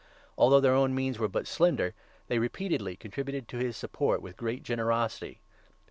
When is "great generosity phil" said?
4.35-5.79